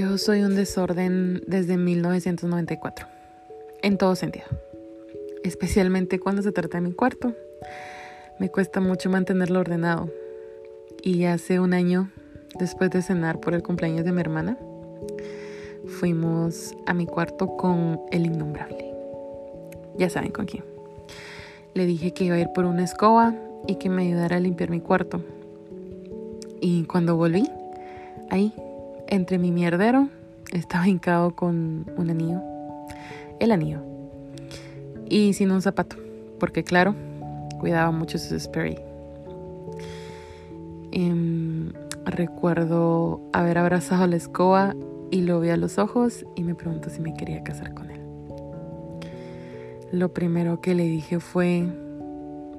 Yo 0.00 0.16
soy 0.16 0.40
un 0.44 0.56
desorden 0.56 1.42
desde 1.46 1.76
1994, 1.76 3.06
en 3.82 3.98
todo 3.98 4.16
sentido, 4.16 4.46
especialmente 5.44 6.18
cuando 6.18 6.40
se 6.40 6.52
trata 6.52 6.78
de 6.78 6.88
mi 6.88 6.94
cuarto. 6.94 7.34
Me 8.38 8.48
cuesta 8.48 8.80
mucho 8.80 9.10
mantenerlo 9.10 9.60
ordenado. 9.60 10.10
Y 11.02 11.24
hace 11.24 11.60
un 11.60 11.74
año, 11.74 12.10
después 12.58 12.88
de 12.90 13.02
cenar 13.02 13.40
por 13.40 13.52
el 13.52 13.62
cumpleaños 13.62 14.06
de 14.06 14.12
mi 14.12 14.22
hermana, 14.22 14.56
fuimos 15.86 16.74
a 16.86 16.94
mi 16.94 17.04
cuarto 17.04 17.58
con 17.58 18.00
el 18.10 18.24
innombrable. 18.24 18.94
Ya 19.98 20.08
saben 20.08 20.32
con 20.32 20.46
quién. 20.46 20.64
Le 21.74 21.84
dije 21.84 22.14
que 22.14 22.24
iba 22.24 22.36
a 22.36 22.40
ir 22.40 22.48
por 22.54 22.64
una 22.64 22.84
escoba 22.84 23.34
y 23.66 23.74
que 23.74 23.90
me 23.90 24.06
ayudara 24.06 24.36
a 24.36 24.40
limpiar 24.40 24.70
mi 24.70 24.80
cuarto. 24.80 25.22
Y 26.58 26.84
cuando 26.84 27.16
volví, 27.18 27.50
ahí 28.30 28.54
entre 29.10 29.38
mi 29.38 29.50
mierdero 29.50 30.08
estaba 30.52 30.88
hincado 30.88 31.34
con 31.34 31.86
un 31.96 32.10
anillo, 32.10 32.40
el 33.38 33.52
anillo, 33.52 33.82
y 35.08 35.32
sin 35.34 35.50
un 35.50 35.60
zapato, 35.60 35.96
porque 36.38 36.64
claro, 36.64 36.94
cuidaba 37.58 37.90
mucho 37.90 38.18
su 38.18 38.38
Sperry. 38.38 38.78
Em, 40.92 41.72
recuerdo 42.04 43.20
haber 43.32 43.58
abrazado 43.58 44.04
a 44.04 44.06
la 44.06 44.16
escoba 44.16 44.74
y 45.10 45.22
lo 45.22 45.40
vi 45.40 45.50
a 45.50 45.56
los 45.56 45.78
ojos 45.78 46.24
y 46.34 46.44
me 46.44 46.54
preguntó 46.54 46.88
si 46.90 47.00
me 47.00 47.14
quería 47.14 47.42
casar 47.42 47.74
con 47.74 47.90
él. 47.90 48.00
Lo 49.92 50.14
primero 50.14 50.60
que 50.60 50.74
le 50.74 50.84
dije 50.84 51.18
fue, 51.18 51.66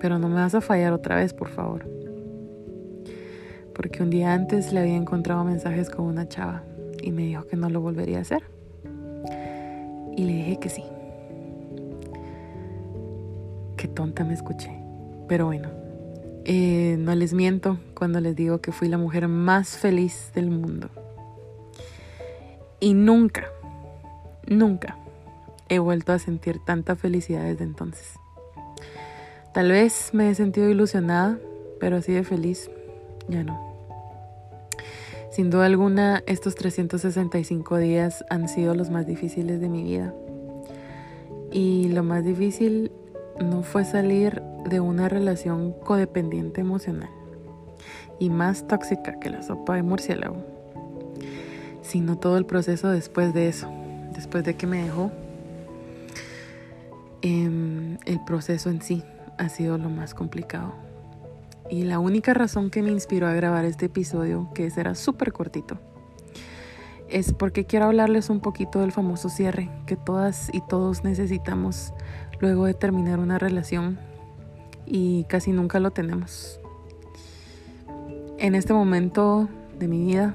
pero 0.00 0.18
no 0.18 0.28
me 0.28 0.36
vas 0.36 0.54
a 0.54 0.60
fallar 0.60 0.92
otra 0.92 1.16
vez, 1.16 1.34
por 1.34 1.48
favor 1.48 1.97
porque 3.78 4.02
un 4.02 4.10
día 4.10 4.34
antes 4.34 4.72
le 4.72 4.80
había 4.80 4.96
encontrado 4.96 5.44
mensajes 5.44 5.88
con 5.88 6.06
una 6.06 6.28
chava 6.28 6.64
y 7.00 7.12
me 7.12 7.22
dijo 7.22 7.46
que 7.46 7.54
no 7.54 7.70
lo 7.70 7.80
volvería 7.80 8.18
a 8.18 8.22
hacer. 8.22 8.42
Y 10.16 10.24
le 10.24 10.32
dije 10.32 10.58
que 10.58 10.68
sí. 10.68 10.82
Qué 13.76 13.86
tonta 13.86 14.24
me 14.24 14.34
escuché. 14.34 14.72
Pero 15.28 15.46
bueno, 15.46 15.70
eh, 16.44 16.96
no 16.98 17.14
les 17.14 17.32
miento 17.34 17.78
cuando 17.94 18.20
les 18.20 18.34
digo 18.34 18.60
que 18.60 18.72
fui 18.72 18.88
la 18.88 18.98
mujer 18.98 19.28
más 19.28 19.78
feliz 19.78 20.32
del 20.34 20.50
mundo. 20.50 20.90
Y 22.80 22.94
nunca, 22.94 23.44
nunca 24.48 24.98
he 25.68 25.78
vuelto 25.78 26.12
a 26.12 26.18
sentir 26.18 26.58
tanta 26.64 26.96
felicidad 26.96 27.44
desde 27.44 27.62
entonces. 27.62 28.14
Tal 29.54 29.70
vez 29.70 30.10
me 30.12 30.30
he 30.30 30.34
sentido 30.34 30.68
ilusionada, 30.68 31.38
pero 31.78 31.98
así 31.98 32.12
de 32.12 32.24
feliz, 32.24 32.68
ya 33.28 33.44
no. 33.44 33.67
Sin 35.38 35.50
duda 35.50 35.66
alguna, 35.66 36.24
estos 36.26 36.56
365 36.56 37.76
días 37.76 38.24
han 38.28 38.48
sido 38.48 38.74
los 38.74 38.90
más 38.90 39.06
difíciles 39.06 39.60
de 39.60 39.68
mi 39.68 39.84
vida. 39.84 40.12
Y 41.52 41.86
lo 41.90 42.02
más 42.02 42.24
difícil 42.24 42.90
no 43.40 43.62
fue 43.62 43.84
salir 43.84 44.42
de 44.68 44.80
una 44.80 45.08
relación 45.08 45.74
codependiente 45.84 46.60
emocional 46.60 47.10
y 48.18 48.30
más 48.30 48.66
tóxica 48.66 49.20
que 49.20 49.30
la 49.30 49.44
sopa 49.44 49.76
de 49.76 49.84
murciélago, 49.84 50.44
sino 51.82 52.18
todo 52.18 52.36
el 52.36 52.44
proceso 52.44 52.88
después 52.88 53.32
de 53.32 53.46
eso, 53.46 53.70
después 54.16 54.42
de 54.42 54.56
que 54.56 54.66
me 54.66 54.82
dejó. 54.82 55.12
Em, 57.22 57.98
el 58.06 58.24
proceso 58.26 58.70
en 58.70 58.82
sí 58.82 59.04
ha 59.36 59.48
sido 59.48 59.78
lo 59.78 59.88
más 59.88 60.14
complicado. 60.14 60.87
Y 61.70 61.82
la 61.82 61.98
única 61.98 62.32
razón 62.32 62.70
que 62.70 62.82
me 62.82 62.90
inspiró 62.90 63.26
a 63.26 63.34
grabar 63.34 63.66
este 63.66 63.86
episodio, 63.86 64.48
que 64.54 64.70
será 64.70 64.94
súper 64.94 65.32
cortito, 65.32 65.78
es 67.10 67.32
porque 67.34 67.66
quiero 67.66 67.86
hablarles 67.86 68.30
un 68.30 68.40
poquito 68.40 68.80
del 68.80 68.92
famoso 68.92 69.28
cierre 69.28 69.70
que 69.86 69.96
todas 69.96 70.50
y 70.52 70.62
todos 70.62 71.04
necesitamos 71.04 71.92
luego 72.40 72.64
de 72.66 72.74
terminar 72.74 73.18
una 73.18 73.38
relación 73.38 73.98
y 74.86 75.24
casi 75.24 75.52
nunca 75.52 75.78
lo 75.78 75.90
tenemos. 75.90 76.58
En 78.38 78.54
este 78.54 78.72
momento 78.72 79.48
de 79.78 79.88
mi 79.88 80.06
vida, 80.06 80.34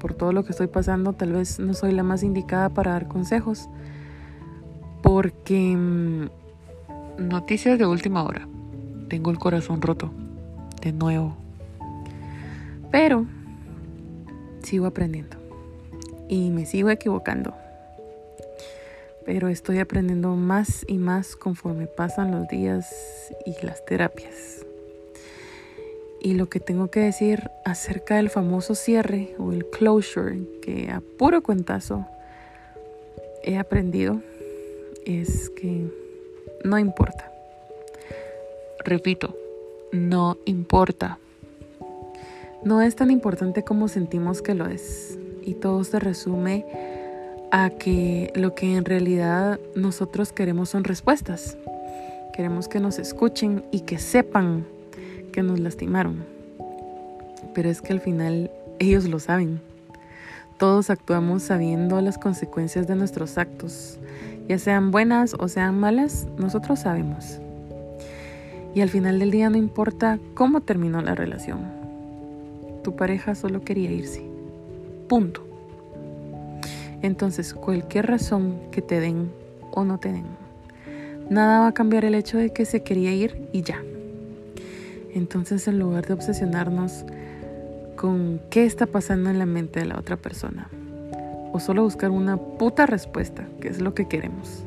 por 0.00 0.14
todo 0.14 0.32
lo 0.32 0.44
que 0.44 0.50
estoy 0.50 0.66
pasando, 0.66 1.12
tal 1.12 1.32
vez 1.32 1.60
no 1.60 1.74
soy 1.74 1.92
la 1.92 2.02
más 2.02 2.24
indicada 2.24 2.70
para 2.70 2.92
dar 2.92 3.06
consejos, 3.06 3.68
porque 5.00 5.76
mm, 5.76 6.28
noticias 7.18 7.78
de 7.78 7.86
última 7.86 8.24
hora, 8.24 8.48
tengo 9.08 9.30
el 9.30 9.38
corazón 9.38 9.80
roto 9.82 10.10
de 10.82 10.92
nuevo. 10.92 11.36
Pero 12.90 13.26
sigo 14.62 14.86
aprendiendo 14.86 15.36
y 16.28 16.50
me 16.50 16.66
sigo 16.66 16.90
equivocando. 16.90 17.54
Pero 19.24 19.48
estoy 19.48 19.78
aprendiendo 19.78 20.34
más 20.34 20.84
y 20.88 20.98
más 20.98 21.36
conforme 21.36 21.86
pasan 21.86 22.32
los 22.32 22.48
días 22.48 23.32
y 23.46 23.54
las 23.64 23.84
terapias. 23.84 24.66
Y 26.20 26.34
lo 26.34 26.48
que 26.48 26.60
tengo 26.60 26.88
que 26.88 27.00
decir 27.00 27.50
acerca 27.64 28.16
del 28.16 28.30
famoso 28.30 28.74
cierre 28.74 29.34
o 29.38 29.52
el 29.52 29.66
closure 29.66 30.40
que 30.60 30.90
a 30.90 31.00
puro 31.18 31.42
cuentazo 31.42 32.06
he 33.42 33.58
aprendido 33.58 34.20
es 35.04 35.50
que 35.50 35.88
no 36.64 36.78
importa. 36.78 37.32
Repito, 38.84 39.36
no 39.92 40.38
importa. 40.46 41.18
No 42.64 42.80
es 42.80 42.96
tan 42.96 43.10
importante 43.10 43.62
como 43.62 43.88
sentimos 43.88 44.40
que 44.40 44.54
lo 44.54 44.66
es. 44.66 45.18
Y 45.42 45.54
todo 45.54 45.84
se 45.84 45.98
resume 45.98 46.64
a 47.50 47.70
que 47.70 48.32
lo 48.34 48.54
que 48.54 48.76
en 48.76 48.84
realidad 48.84 49.60
nosotros 49.76 50.32
queremos 50.32 50.70
son 50.70 50.84
respuestas. 50.84 51.58
Queremos 52.32 52.68
que 52.68 52.80
nos 52.80 52.98
escuchen 52.98 53.64
y 53.70 53.80
que 53.80 53.98
sepan 53.98 54.64
que 55.32 55.42
nos 55.42 55.60
lastimaron. 55.60 56.24
Pero 57.54 57.68
es 57.68 57.82
que 57.82 57.92
al 57.92 58.00
final 58.00 58.50
ellos 58.78 59.06
lo 59.08 59.18
saben. 59.18 59.60
Todos 60.58 60.88
actuamos 60.88 61.42
sabiendo 61.42 62.00
las 62.00 62.16
consecuencias 62.16 62.86
de 62.86 62.94
nuestros 62.94 63.36
actos. 63.36 63.98
Ya 64.48 64.58
sean 64.58 64.90
buenas 64.90 65.34
o 65.38 65.48
sean 65.48 65.78
malas, 65.78 66.26
nosotros 66.38 66.78
sabemos. 66.80 67.40
Y 68.74 68.80
al 68.80 68.88
final 68.88 69.18
del 69.18 69.30
día 69.30 69.50
no 69.50 69.58
importa 69.58 70.18
cómo 70.34 70.62
terminó 70.62 71.02
la 71.02 71.14
relación. 71.14 71.60
Tu 72.82 72.96
pareja 72.96 73.34
solo 73.34 73.60
quería 73.60 73.90
irse. 73.90 74.22
Punto. 75.08 75.46
Entonces, 77.02 77.52
cualquier 77.52 78.06
razón 78.06 78.58
que 78.70 78.80
te 78.80 79.00
den 79.00 79.30
o 79.72 79.84
no 79.84 79.98
te 79.98 80.12
den, 80.12 80.24
nada 81.28 81.60
va 81.60 81.66
a 81.68 81.74
cambiar 81.74 82.04
el 82.04 82.14
hecho 82.14 82.38
de 82.38 82.50
que 82.50 82.64
se 82.64 82.82
quería 82.82 83.12
ir 83.12 83.48
y 83.52 83.62
ya. 83.62 83.82
Entonces, 85.12 85.68
en 85.68 85.78
lugar 85.78 86.06
de 86.06 86.14
obsesionarnos 86.14 87.04
con 87.96 88.40
qué 88.50 88.64
está 88.64 88.86
pasando 88.86 89.30
en 89.30 89.38
la 89.38 89.46
mente 89.46 89.80
de 89.80 89.86
la 89.86 89.98
otra 89.98 90.16
persona, 90.16 90.68
o 91.52 91.60
solo 91.60 91.82
buscar 91.82 92.10
una 92.10 92.36
puta 92.38 92.86
respuesta, 92.86 93.46
que 93.60 93.68
es 93.68 93.80
lo 93.80 93.94
que 93.94 94.08
queremos, 94.08 94.64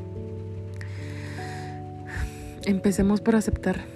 empecemos 2.65 3.21
por 3.21 3.35
aceptar 3.35 3.94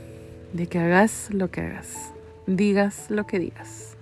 de 0.53 0.67
que 0.67 0.79
hagas 0.79 1.29
lo 1.31 1.51
que 1.51 1.61
hagas, 1.61 2.13
digas 2.47 3.09
lo 3.09 3.25
que 3.25 3.39
digas. 3.39 3.95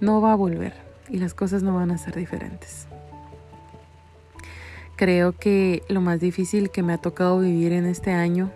No 0.00 0.20
va 0.20 0.32
a 0.32 0.36
volver 0.36 0.72
y 1.08 1.18
las 1.18 1.34
cosas 1.34 1.62
no 1.62 1.74
van 1.74 1.90
a 1.90 1.98
ser 1.98 2.14
diferentes. 2.14 2.86
Creo 4.96 5.32
que 5.32 5.82
lo 5.88 6.00
más 6.00 6.20
difícil 6.20 6.70
que 6.70 6.82
me 6.82 6.92
ha 6.92 6.98
tocado 6.98 7.40
vivir 7.40 7.72
en 7.72 7.86
este 7.86 8.12
año 8.12 8.50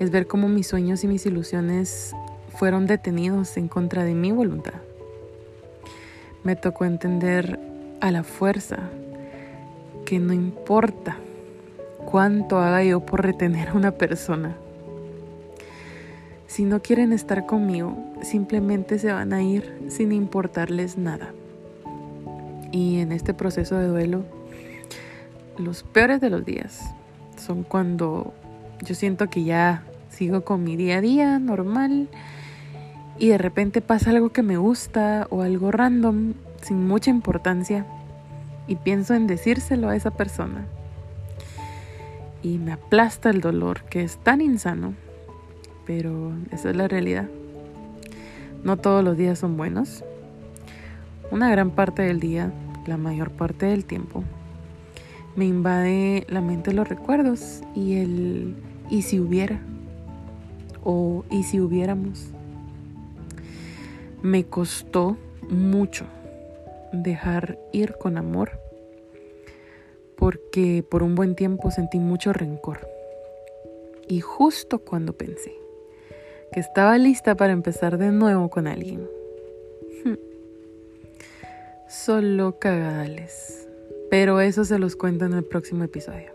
es 0.00 0.10
ver 0.10 0.26
cómo 0.26 0.48
mis 0.48 0.66
sueños 0.66 1.04
y 1.04 1.08
mis 1.08 1.26
ilusiones 1.26 2.14
fueron 2.56 2.86
detenidos 2.86 3.56
en 3.56 3.68
contra 3.68 4.04
de 4.04 4.14
mi 4.14 4.32
voluntad. 4.32 4.74
Me 6.44 6.56
tocó 6.56 6.84
entender 6.84 7.58
a 8.00 8.10
la 8.10 8.24
fuerza 8.24 8.78
que 10.04 10.18
no 10.18 10.32
importa 10.32 11.16
cuánto 12.04 12.58
haga 12.58 12.82
yo 12.82 13.00
por 13.00 13.22
retener 13.22 13.68
a 13.68 13.74
una 13.74 13.92
persona, 13.92 14.56
si 16.48 16.64
no 16.64 16.80
quieren 16.80 17.12
estar 17.12 17.44
conmigo, 17.44 17.94
simplemente 18.22 18.98
se 18.98 19.12
van 19.12 19.34
a 19.34 19.42
ir 19.42 19.70
sin 19.88 20.12
importarles 20.12 20.96
nada. 20.96 21.34
Y 22.72 23.00
en 23.00 23.12
este 23.12 23.34
proceso 23.34 23.76
de 23.76 23.86
duelo, 23.86 24.24
los 25.58 25.82
peores 25.82 26.22
de 26.22 26.30
los 26.30 26.44
días 26.46 26.82
son 27.36 27.64
cuando 27.64 28.32
yo 28.82 28.94
siento 28.94 29.28
que 29.28 29.44
ya 29.44 29.84
sigo 30.08 30.42
con 30.42 30.64
mi 30.64 30.76
día 30.76 30.98
a 30.98 31.00
día 31.02 31.38
normal 31.38 32.08
y 33.18 33.28
de 33.28 33.38
repente 33.38 33.82
pasa 33.82 34.10
algo 34.10 34.30
que 34.30 34.42
me 34.42 34.56
gusta 34.56 35.26
o 35.30 35.42
algo 35.42 35.70
random 35.70 36.32
sin 36.62 36.88
mucha 36.88 37.10
importancia 37.10 37.84
y 38.66 38.76
pienso 38.76 39.14
en 39.14 39.26
decírselo 39.26 39.90
a 39.90 39.96
esa 39.96 40.12
persona. 40.12 40.66
Y 42.42 42.56
me 42.56 42.72
aplasta 42.72 43.28
el 43.28 43.42
dolor 43.42 43.82
que 43.84 44.02
es 44.02 44.16
tan 44.16 44.40
insano 44.40 44.94
pero 45.88 46.34
esa 46.52 46.68
es 46.68 46.76
la 46.76 46.86
realidad. 46.86 47.28
No 48.62 48.76
todos 48.76 49.02
los 49.02 49.16
días 49.16 49.38
son 49.38 49.56
buenos. 49.56 50.04
Una 51.30 51.50
gran 51.50 51.70
parte 51.70 52.02
del 52.02 52.20
día 52.20 52.52
la 52.86 52.98
mayor 52.98 53.30
parte 53.30 53.66
del 53.66 53.84
tiempo, 53.84 54.22
me 55.34 55.46
invade 55.46 56.26
la 56.28 56.40
mente 56.40 56.72
los 56.72 56.88
recuerdos 56.88 57.62
y 57.74 57.96
el 57.96 58.54
y 58.90 59.02
si 59.02 59.18
hubiera 59.18 59.60
o 60.84 61.24
y 61.30 61.44
si 61.44 61.60
hubiéramos. 61.60 62.28
Me 64.22 64.44
costó 64.44 65.16
mucho 65.48 66.04
dejar 66.92 67.58
ir 67.72 67.94
con 67.98 68.18
amor 68.18 68.60
porque 70.16 70.84
por 70.88 71.02
un 71.02 71.14
buen 71.14 71.34
tiempo 71.34 71.70
sentí 71.70 71.98
mucho 71.98 72.32
rencor. 72.34 72.88
Y 74.08 74.20
justo 74.20 74.78
cuando 74.78 75.12
pensé 75.12 75.57
que 76.52 76.60
estaba 76.60 76.98
lista 76.98 77.34
para 77.34 77.52
empezar 77.52 77.98
de 77.98 78.10
nuevo 78.10 78.48
con 78.48 78.66
alguien, 78.66 79.08
solo 81.88 82.58
cagadales. 82.58 83.66
Pero 84.10 84.40
eso 84.40 84.64
se 84.64 84.78
los 84.78 84.96
cuento 84.96 85.26
en 85.26 85.34
el 85.34 85.44
próximo 85.44 85.84
episodio. 85.84 86.32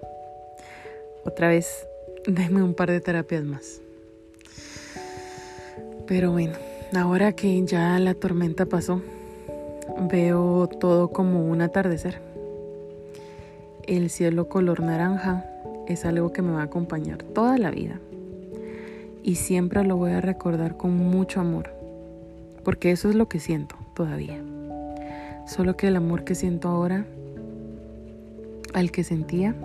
Otra 1.25 1.47
vez, 1.47 1.87
denme 2.27 2.61
un 2.61 2.73
par 2.73 2.91
de 2.91 3.01
terapias 3.01 3.43
más. 3.43 3.81
Pero 6.05 6.31
bueno, 6.31 6.53
ahora 6.95 7.31
que 7.31 7.63
ya 7.65 7.97
la 7.97 8.13
tormenta 8.13 8.65
pasó, 8.65 9.01
veo 10.09 10.67
todo 10.67 11.09
como 11.09 11.49
un 11.49 11.61
atardecer. 11.61 12.19
El 13.87 14.09
cielo 14.09 14.47
color 14.49 14.81
naranja 14.81 15.45
es 15.87 16.05
algo 16.05 16.31
que 16.31 16.41
me 16.41 16.51
va 16.51 16.61
a 16.61 16.65
acompañar 16.65 17.23
toda 17.23 17.57
la 17.57 17.71
vida. 17.71 17.99
Y 19.23 19.35
siempre 19.35 19.83
lo 19.85 19.95
voy 19.95 20.11
a 20.11 20.21
recordar 20.21 20.75
con 20.75 20.95
mucho 20.97 21.39
amor. 21.39 21.73
Porque 22.63 22.91
eso 22.91 23.09
es 23.09 23.15
lo 23.15 23.29
que 23.29 23.39
siento 23.39 23.75
todavía. 23.95 24.37
Solo 25.47 25.75
que 25.75 25.87
el 25.87 25.95
amor 25.95 26.23
que 26.23 26.35
siento 26.35 26.67
ahora, 26.67 27.05
al 28.73 28.91
que 28.91 29.03
sentía, 29.03 29.55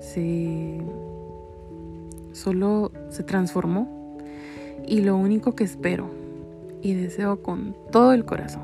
se 0.00 0.80
solo 2.32 2.90
se 3.10 3.22
transformó. 3.22 4.18
Y 4.86 5.00
lo 5.02 5.16
único 5.16 5.54
que 5.54 5.64
espero 5.64 6.10
y 6.82 6.94
deseo 6.94 7.42
con 7.42 7.76
todo 7.92 8.12
el 8.12 8.24
corazón 8.24 8.62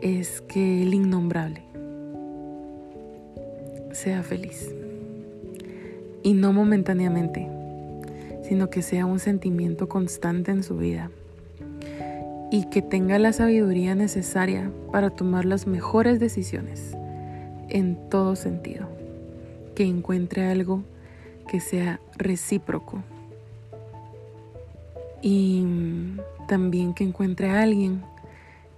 es 0.00 0.40
que 0.40 0.82
el 0.82 0.94
innombrable 0.94 1.62
sea 3.92 4.22
feliz. 4.22 4.70
Y 6.22 6.34
no 6.34 6.52
momentáneamente, 6.52 7.48
sino 8.42 8.70
que 8.70 8.82
sea 8.82 9.06
un 9.06 9.18
sentimiento 9.18 9.88
constante 9.88 10.50
en 10.50 10.62
su 10.62 10.76
vida. 10.76 11.10
Y 12.50 12.66
que 12.66 12.82
tenga 12.82 13.18
la 13.18 13.32
sabiduría 13.32 13.94
necesaria 13.94 14.70
para 14.92 15.10
tomar 15.10 15.44
las 15.44 15.66
mejores 15.66 16.20
decisiones 16.20 16.96
en 17.68 17.96
todo 18.08 18.36
sentido. 18.36 18.88
Que 19.74 19.84
encuentre 19.84 20.46
algo 20.46 20.82
que 21.48 21.60
sea 21.60 22.00
recíproco. 22.16 23.02
Y 25.22 25.64
también 26.48 26.94
que 26.94 27.04
encuentre 27.04 27.50
a 27.50 27.62
alguien 27.62 28.02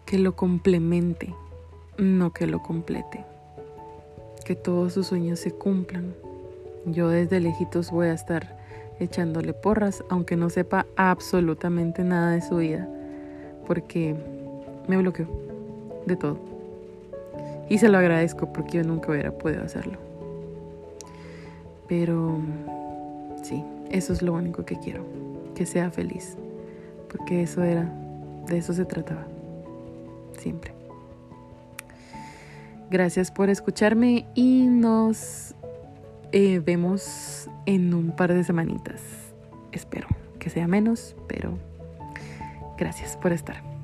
que 0.06 0.18
lo 0.18 0.34
complemente, 0.36 1.34
no 1.98 2.32
que 2.32 2.46
lo 2.46 2.62
complete 2.62 3.24
que 4.48 4.54
todos 4.54 4.94
sus 4.94 5.08
sueños 5.08 5.40
se 5.40 5.50
cumplan. 5.50 6.14
Yo 6.92 7.08
desde 7.08 7.40
lejitos 7.40 7.90
voy 7.90 8.08
a 8.08 8.14
estar 8.14 8.56
echándole 8.98 9.52
porras, 9.52 10.02
aunque 10.08 10.36
no 10.36 10.50
sepa 10.50 10.86
absolutamente 10.96 12.02
nada 12.02 12.32
de 12.32 12.40
su 12.40 12.56
vida, 12.56 12.88
porque 13.66 14.16
me 14.86 14.96
bloqueó 14.96 15.28
de 16.06 16.16
todo. 16.16 16.38
Y 17.68 17.78
se 17.78 17.88
lo 17.88 17.98
agradezco 17.98 18.52
porque 18.52 18.78
yo 18.78 18.84
nunca 18.84 19.10
hubiera 19.10 19.30
podido 19.32 19.62
hacerlo. 19.62 19.98
Pero 21.86 22.38
sí, 23.42 23.64
eso 23.90 24.12
es 24.12 24.22
lo 24.22 24.32
único 24.32 24.64
que 24.64 24.78
quiero, 24.78 25.04
que 25.54 25.66
sea 25.66 25.90
feliz, 25.90 26.36
porque 27.10 27.42
eso 27.42 27.62
era, 27.62 27.90
de 28.46 28.58
eso 28.58 28.72
se 28.72 28.84
trataba, 28.84 29.26
siempre. 30.38 30.72
Gracias 32.90 33.30
por 33.30 33.50
escucharme 33.50 34.26
y 34.34 34.66
nos 34.66 35.54
eh, 36.32 36.60
vemos 36.64 37.48
en 37.66 37.94
un 37.94 38.14
par 38.14 38.32
de 38.32 38.44
semanitas. 38.44 39.02
Espero 39.72 40.08
que 40.38 40.50
sea 40.50 40.66
menos, 40.66 41.16
pero 41.26 41.58
gracias 42.76 43.16
por 43.16 43.32
estar. 43.32 43.77